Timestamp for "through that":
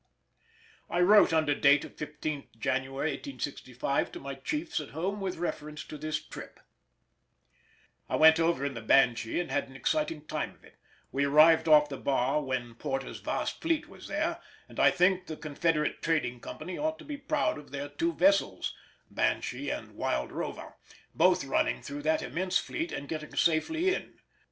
21.83-22.23